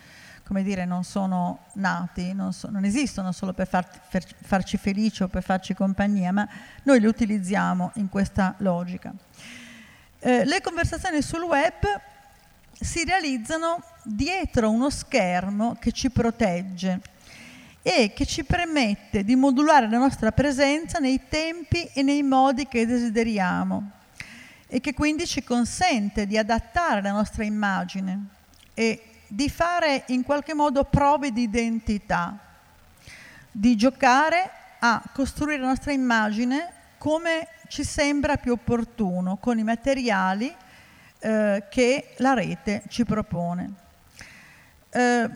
[0.48, 5.22] come dire, non sono nati, non, so, non esistono solo per, far, per farci felici
[5.24, 6.48] o per farci compagnia, ma
[6.84, 9.14] noi li utilizziamo in questa logica.
[10.20, 11.74] Eh, le conversazioni sul web
[12.72, 17.02] si realizzano dietro uno schermo che ci protegge
[17.82, 22.86] e che ci permette di modulare la nostra presenza nei tempi e nei modi che
[22.86, 23.92] desideriamo
[24.68, 28.28] e che quindi ci consente di adattare la nostra immagine
[28.74, 32.38] e di fare in qualche modo prove di identità,
[33.52, 40.54] di giocare a costruire la nostra immagine come ci sembra più opportuno, con i materiali
[41.20, 43.74] eh, che la rete ci propone.
[44.90, 45.30] Eh,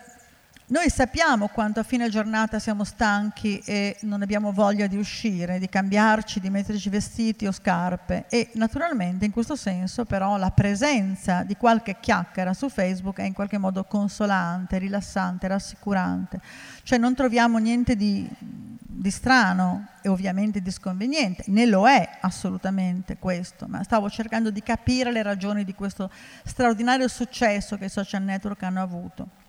[0.71, 5.67] noi sappiamo quanto a fine giornata siamo stanchi e non abbiamo voglia di uscire, di
[5.67, 11.57] cambiarci, di metterci vestiti o scarpe e naturalmente in questo senso però la presenza di
[11.57, 16.39] qualche chiacchiera su Facebook è in qualche modo consolante, rilassante, rassicurante.
[16.83, 23.17] Cioè non troviamo niente di, di strano e ovviamente di sconveniente, né lo è assolutamente
[23.17, 26.09] questo, ma stavo cercando di capire le ragioni di questo
[26.45, 29.40] straordinario successo che i social network hanno avuto.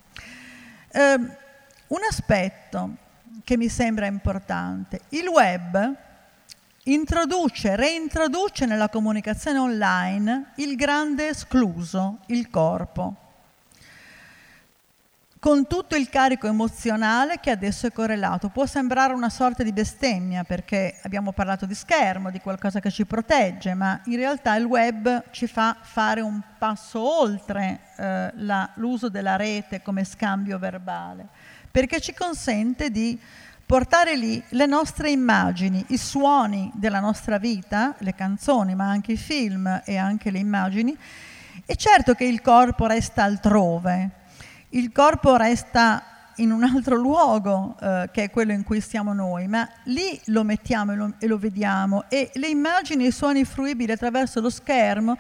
[0.95, 1.15] Eh,
[1.87, 2.91] un aspetto
[3.45, 5.95] che mi sembra importante, il web
[6.85, 13.17] introduce, reintroduce nella comunicazione online il grande escluso, il corpo
[15.43, 18.49] con tutto il carico emozionale che adesso è correlato.
[18.49, 23.05] Può sembrare una sorta di bestemmia perché abbiamo parlato di schermo, di qualcosa che ci
[23.07, 29.09] protegge, ma in realtà il web ci fa fare un passo oltre eh, la, l'uso
[29.09, 31.27] della rete come scambio verbale,
[31.69, 33.19] perché ci consente di
[33.67, 39.17] portare lì le nostre immagini, i suoni della nostra vita, le canzoni, ma anche i
[39.17, 40.97] film e anche le immagini.
[41.67, 44.22] E certo che il corpo resta altrove,
[44.75, 46.03] il corpo resta
[46.37, 50.45] in un altro luogo eh, che è quello in cui stiamo noi, ma lì lo
[50.45, 54.49] mettiamo e lo, e lo vediamo e le immagini e i suoni fruibili attraverso lo
[54.49, 55.19] schermo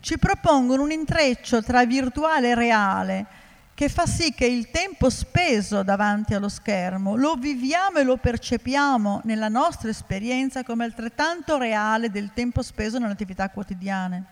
[0.00, 3.26] ci propongono un intreccio tra virtuale e reale
[3.74, 9.22] che fa sì che il tempo speso davanti allo schermo lo viviamo e lo percepiamo
[9.24, 14.24] nella nostra esperienza come altrettanto reale del tempo speso nelle attività quotidiane.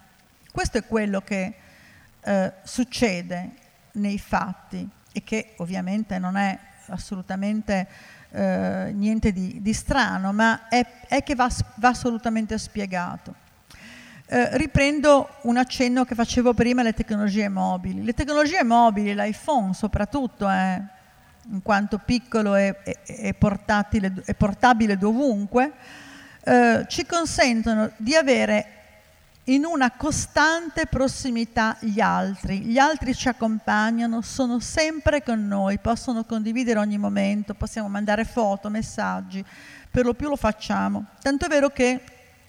[0.52, 1.54] Questo è quello che
[2.20, 3.54] eh, succede
[3.92, 7.86] nei fatti e che ovviamente non è assolutamente
[8.30, 13.34] eh, niente di, di, strano, ma è, è che va, va, assolutamente spiegato.
[14.26, 18.02] Eh, riprendo un accenno che facevo prima alle tecnologie mobili.
[18.02, 20.80] Le tecnologie mobili, l'iPhone soprattutto, è,
[21.50, 25.72] in quanto piccolo e, e, e portabile dovunque,
[26.44, 28.81] eh, ci consentono di avere
[29.44, 32.60] in una costante prossimità gli altri.
[32.60, 38.68] Gli altri ci accompagnano, sono sempre con noi, possono condividere ogni momento, possiamo mandare foto,
[38.68, 39.44] messaggi,
[39.90, 41.06] per lo più lo facciamo.
[41.20, 42.02] Tanto è vero che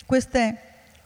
[0.05, 0.57] queste,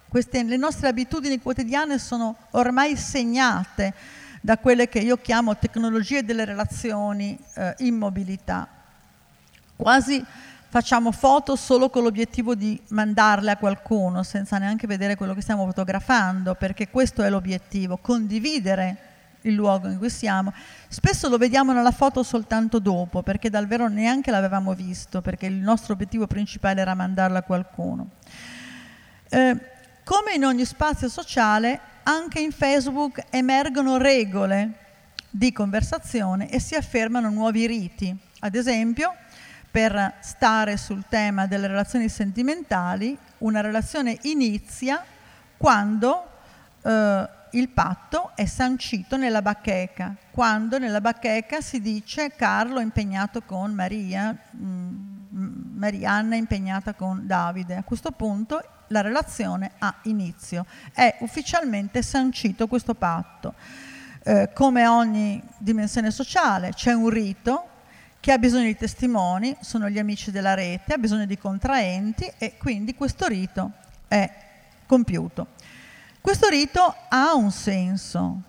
[0.09, 3.93] queste, le nostre abitudini quotidiane sono ormai segnate
[4.41, 8.67] da quelle che io chiamo tecnologie delle relazioni eh, in mobilità.
[9.75, 10.23] Quasi
[10.69, 15.65] facciamo foto solo con l'obiettivo di mandarle a qualcuno senza neanche vedere quello che stiamo
[15.65, 18.97] fotografando, perché questo è l'obiettivo, condividere
[19.41, 20.53] il luogo in cui siamo.
[20.87, 25.55] Spesso lo vediamo nella foto soltanto dopo, perché dal vero neanche l'avevamo visto, perché il
[25.55, 28.09] nostro obiettivo principale era mandarla a qualcuno.
[29.29, 29.57] Eh,
[30.03, 34.85] come in ogni spazio sociale, anche in Facebook emergono regole
[35.29, 38.15] di conversazione e si affermano nuovi riti.
[38.39, 39.13] Ad esempio,
[39.77, 45.03] per stare sul tema delle relazioni sentimentali, una relazione inizia
[45.55, 46.29] quando
[46.81, 53.71] eh, il patto è sancito nella bacheca, quando nella bacheca si dice Carlo impegnato con
[53.71, 57.75] Maria, mh, mm, Marianna impegnata con Davide.
[57.75, 63.53] A questo punto la relazione ha inizio, è ufficialmente sancito questo patto.
[64.23, 67.75] Eh, come ogni dimensione sociale c'è un rito
[68.19, 72.57] che ha bisogno di testimoni, sono gli amici della rete, ha bisogno di contraenti e
[72.57, 73.71] quindi questo rito
[74.07, 74.29] è
[74.85, 75.47] compiuto.
[76.19, 78.41] Questo rito ha un senso,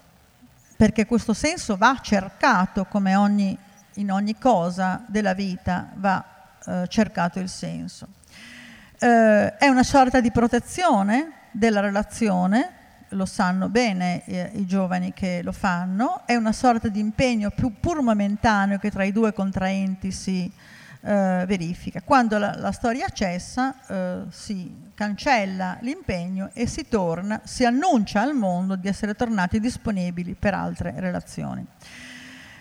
[0.76, 3.56] perché questo senso va cercato come ogni,
[3.94, 6.24] in ogni cosa della vita va
[6.64, 8.08] eh, cercato il senso.
[8.98, 12.77] Eh, è una sorta di protezione della relazione,
[13.10, 17.74] lo sanno bene eh, i giovani che lo fanno, è una sorta di impegno più
[17.80, 20.50] pur momentaneo che tra i due contraenti si
[21.00, 22.02] eh, verifica.
[22.02, 28.34] Quando la, la storia cessa eh, si cancella l'impegno e si torna, si annuncia al
[28.34, 31.64] mondo di essere tornati disponibili per altre relazioni.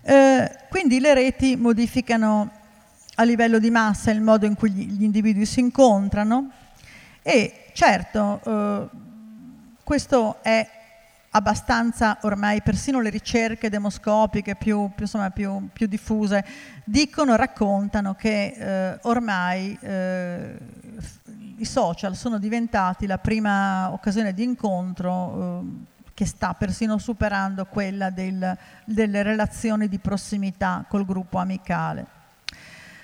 [0.04, 2.52] Eh, quindi le reti modificano
[3.16, 6.52] a livello di massa il modo in cui gli, individui si incontrano
[7.24, 8.90] e certo eh,
[9.88, 10.70] questo è
[11.30, 16.44] abbastanza ormai persino le ricerche demoscopiche più, più, insomma, più, più diffuse
[16.84, 20.58] dicono, raccontano che eh, ormai eh,
[21.56, 28.10] i social sono diventati la prima occasione di incontro eh, che sta persino superando quella
[28.10, 32.06] del, delle relazioni di prossimità col gruppo amicale.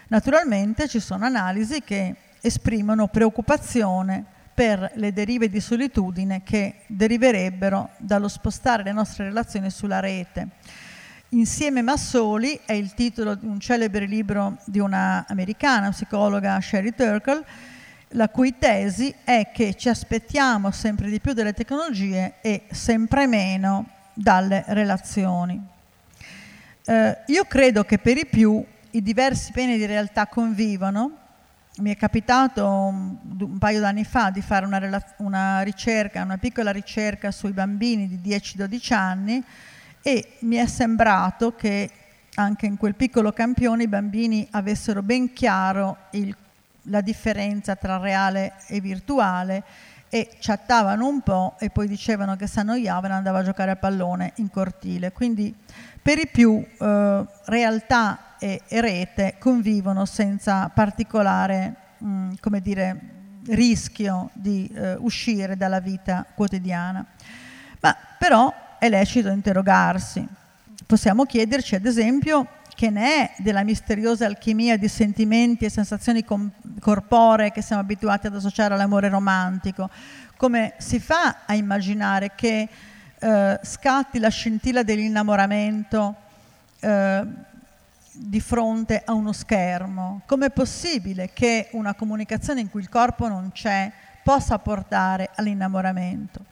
[0.09, 8.27] Naturalmente ci sono analisi che esprimono preoccupazione per le derive di solitudine che deriverebbero dallo
[8.27, 10.47] spostare le nostre relazioni sulla rete.
[11.29, 16.93] Insieme ma soli è il titolo di un celebre libro di una americana psicologa Sherry
[16.93, 17.43] Turkle,
[18.09, 23.87] la cui tesi è che ci aspettiamo sempre di più delle tecnologie e sempre meno
[24.13, 25.59] dalle relazioni.
[26.85, 31.17] Eh, io credo che per i più i diversi piani di realtà convivono
[31.77, 36.71] mi è capitato un, un paio d'anni fa di fare una, una, ricerca, una piccola
[36.71, 39.43] ricerca sui bambini di 10-12 anni
[40.01, 41.89] e mi è sembrato che
[42.35, 46.35] anche in quel piccolo campione i bambini avessero ben chiaro il,
[46.83, 49.63] la differenza tra reale e virtuale
[50.09, 53.75] e chattavano un po' e poi dicevano che si annoiavano e andava a giocare a
[53.75, 55.11] pallone in cortile.
[55.11, 55.55] Quindi
[55.99, 58.32] per i più eh, realtà
[58.67, 62.99] e, rete convivono senza particolare mh, mm, come dire,
[63.47, 67.05] rischio di eh, uscire dalla vita quotidiana.
[67.79, 70.27] Ma però è lecito interrogarsi.
[70.85, 76.51] Possiamo chiederci ad esempio che ne è della misteriosa alchimia di sentimenti e sensazioni com-
[76.79, 79.89] corporee che siamo abituati ad associare all'amore romantico.
[80.35, 82.67] Come si fa a immaginare che
[83.19, 86.15] eh, scatti la scintilla dell'innamoramento
[86.81, 87.51] eh,
[88.13, 90.21] di fronte a uno schermo?
[90.25, 93.91] Com'è possibile che una comunicazione in cui il corpo non c'è
[94.23, 96.51] possa portare all'innamoramento?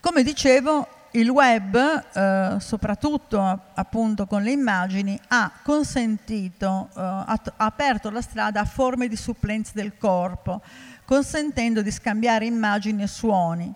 [0.00, 8.10] Come dicevo, il web, eh, soprattutto appunto con le immagini, ha consentito, eh, ha, aperto
[8.10, 10.62] la strada a forme di supplenza del corpo,
[11.04, 13.74] consentendo di scambiare immagini e suoni.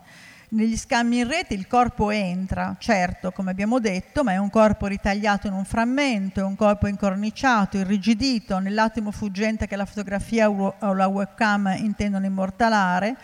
[0.48, 4.86] Negli scambi in rete il corpo entra, certo, come abbiamo detto, ma è un corpo
[4.86, 10.92] ritagliato in un frammento, è un corpo incorniciato, irrigidito, nell'attimo fuggente che la fotografia o
[10.92, 13.16] la webcam intendono immortalare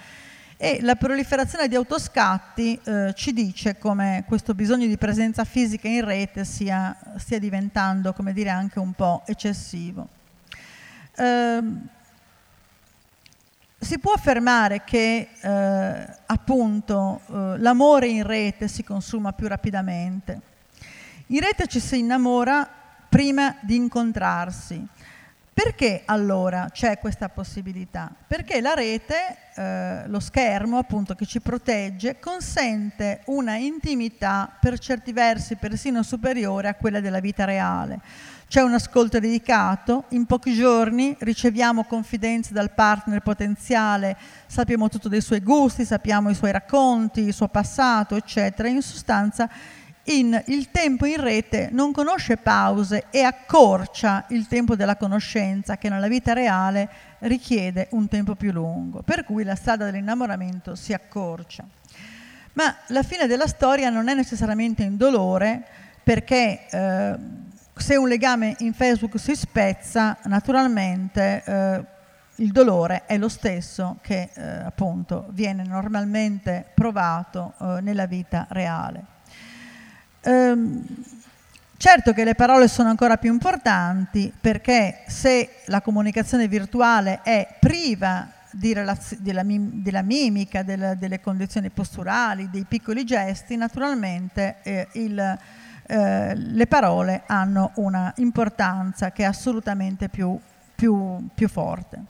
[0.56, 6.04] e la proliferazione di autoscatti eh, ci dice come questo bisogno di presenza fisica in
[6.04, 10.08] rete sia, stia diventando, come dire, anche un po' eccessivo.
[11.16, 11.60] Eh,
[13.82, 20.40] si può affermare che eh, appunto eh, l'amore in rete si consuma più rapidamente.
[21.28, 22.68] In rete ci si innamora
[23.08, 24.86] prima di incontrarsi,
[25.52, 28.10] perché allora c'è questa possibilità?
[28.26, 35.12] Perché la rete, eh, lo schermo appunto che ci protegge, consente una intimità per certi
[35.12, 38.00] versi persino superiore a quella della vita reale.
[38.52, 45.22] C'è un ascolto dedicato, in pochi giorni riceviamo confidenze dal partner potenziale, sappiamo tutto dei
[45.22, 48.68] suoi gusti, sappiamo i suoi racconti, il suo passato, eccetera.
[48.68, 49.48] In sostanza
[50.02, 55.88] in, il tempo in rete non conosce pause e accorcia il tempo della conoscenza che
[55.88, 56.90] nella vita reale
[57.20, 61.64] richiede un tempo più lungo, per cui la strada dell'innamoramento si accorcia.
[62.52, 65.64] Ma la fine della storia non è necessariamente in dolore
[66.02, 67.50] perché eh,
[67.82, 71.84] se un legame in Facebook si spezza, naturalmente eh,
[72.36, 79.04] il dolore è lo stesso che eh, appunto viene normalmente provato eh, nella vita reale.
[80.20, 80.84] Ehm,
[81.76, 88.28] certo che le parole sono ancora più importanti perché se la comunicazione virtuale è priva
[88.52, 94.86] di relaz- della, mim- della, mimica, del, delle condizioni posturali, dei piccoli gesti, naturalmente eh,
[94.92, 95.38] il
[95.92, 100.38] eh, le parole hanno una importanza che è assolutamente più,
[100.74, 102.00] più, più forte.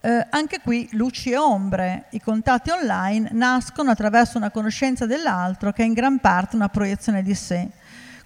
[0.00, 5.82] Eh, anche qui luci e ombre, i contatti online nascono attraverso una conoscenza dell'altro che
[5.82, 7.68] è in gran parte una proiezione di sé.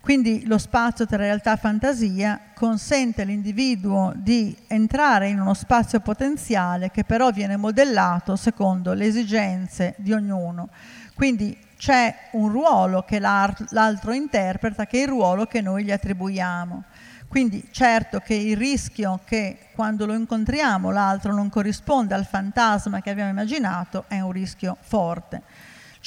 [0.00, 6.92] Quindi lo spazio tra realtà e fantasia consente all'individuo di entrare in uno spazio potenziale
[6.92, 10.68] che però viene modellato secondo le esigenze di ognuno.
[11.16, 16.84] Quindi c'è un ruolo che l'altro interpreta, che è il ruolo che noi gli attribuiamo.
[17.28, 23.10] Quindi certo che il rischio che quando lo incontriamo l'altro non corrisponda al fantasma che
[23.10, 25.42] abbiamo immaginato è un rischio forte.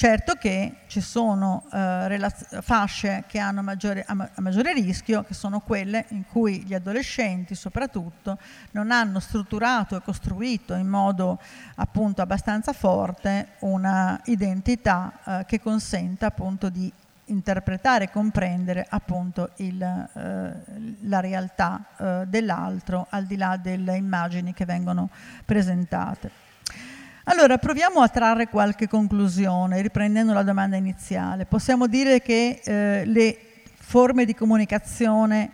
[0.01, 5.59] Certo che ci sono eh, relaz- fasce che hanno maggiore, a, maggiore rischio, che sono
[5.59, 8.39] quelle in cui gli adolescenti soprattutto
[8.71, 11.39] non hanno strutturato e costruito in modo
[11.75, 16.91] appunto abbastanza forte una identità eh, che consenta appunto di
[17.25, 24.51] interpretare e comprendere appunto il, eh, la realtà eh, dell'altro al di là delle immagini
[24.51, 25.11] che vengono
[25.45, 26.49] presentate.
[27.31, 31.45] Allora, proviamo a trarre qualche conclusione, riprendendo la domanda iniziale.
[31.45, 33.37] Possiamo dire che eh, le
[33.73, 35.51] forme di comunicazione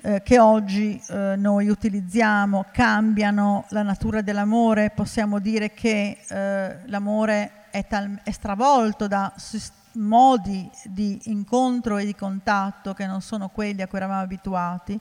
[0.00, 7.50] eh, che oggi eh, noi utilizziamo cambiano la natura dell'amore, possiamo dire che eh, l'amore
[7.70, 9.34] è, tal- è, stravolto da
[9.94, 14.96] modi di incontro e di contatto che non sono quelli a cui eravamo abituati.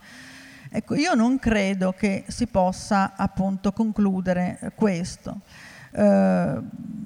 [0.72, 5.42] Ecco, io non credo che si possa appunto concludere questo.
[5.94, 6.60] Eh,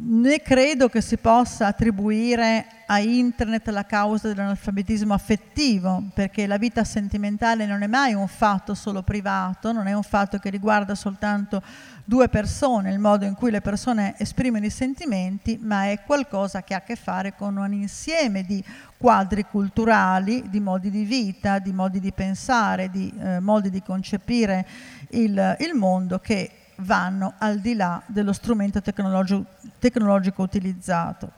[0.08, 6.84] né credo che si possa attribuire a internet la causa dell'analfabetismo affettivo, perché la vita
[6.84, 11.64] sentimentale non è mai un fatto solo privato, non è un fatto che riguarda soltanto
[12.04, 16.76] due persone, il modo in cui le persone esprimono i sentimenti, ma è qualcosa che
[16.76, 18.64] ha a che fare con un insieme di
[18.98, 24.68] quadri culturali, di modi di vita, di modi di pensare, di eh, modi di concepire
[25.10, 29.46] il, il mondo che vanno al di là dello strumento tecnologico,
[29.80, 31.32] tecnologico utilizzato.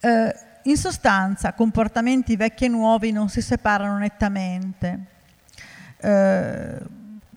[0.00, 5.06] Eh, in sostanza, comportamenti vecchi e nuovi non si separano nettamente.
[5.98, 6.78] Eh,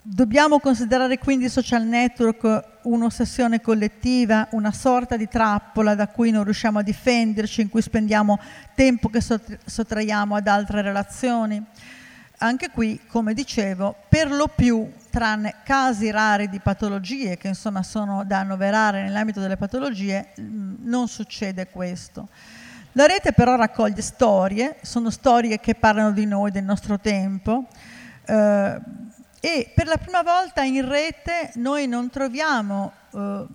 [0.01, 6.43] dobbiamo considerare quindi i social network un'ossessione collettiva, una sorta di trappola da cui non
[6.43, 8.39] riusciamo a difenderci, in cui spendiamo
[8.75, 11.63] tempo che sottraiamo ad altre relazioni.
[12.39, 18.25] Anche qui, come dicevo, per lo più, tranne casi rari di patologie, che insomma sono
[18.25, 22.27] da annoverare nell'ambito delle patologie, non succede questo.
[22.93, 27.67] La rete però raccoglie storie, sono storie che parlano di noi, del nostro tempo,
[28.25, 28.79] eh,
[29.39, 33.45] e per la prima volta in rete noi non troviamo eh,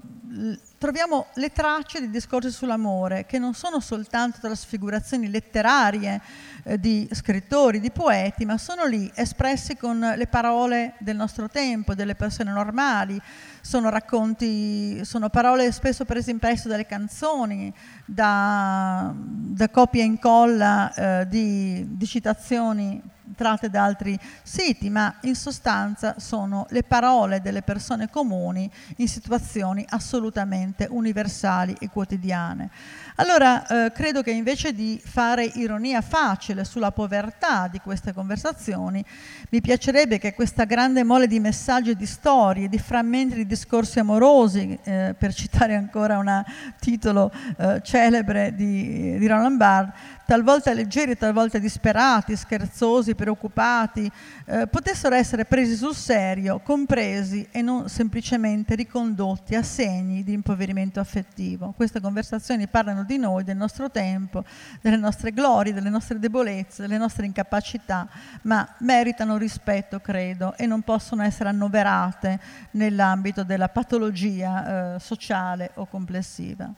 [0.81, 6.19] troviamo le tracce di discorsi sull'amore, che non sono soltanto trasfigurazioni letterarie
[6.65, 11.95] eh, di scrittori, di poeti, ma sono lì espressi con le parole del nostro tempo,
[11.95, 13.21] delle persone normali,
[13.61, 17.71] sono racconti, sono parole spesso prese in prestito dalle canzoni,
[18.07, 23.03] da, da copia e incolla eh, di, di citazioni
[23.37, 29.85] tratte da altri siti, ma in sostanza sono le parole delle persone comuni in situazioni
[29.89, 32.71] assolutamente universali e quotidiane.
[33.17, 39.05] Allora, eh, credo che invece di fare ironia facile sulla povertà di queste conversazioni,
[39.51, 44.79] mi piacerebbe che questa grande mole di messaggi di storie, di frammenti di discorsi amorosi,
[44.83, 46.45] eh, per citare ancora un
[46.79, 54.09] titolo eh, celebre di, di Roland Barthes, talvolta leggeri, talvolta disperati, scherzosi, preoccupati,
[54.45, 61.01] eh, potessero essere presi sul serio, compresi e non semplicemente ricondotti a segni di impoverimento
[61.01, 61.73] affettivo.
[61.75, 64.45] Queste conversazioni parlano di noi, del nostro tempo,
[64.81, 68.09] delle nostre glorie, delle nostre debolezze debolezze, le nostre incapacità,
[68.43, 72.41] ma meritano rispetto, credo, e non possono essere annoverate
[72.73, 76.73] nell'ambito della patologia eh, sociale o complessiva.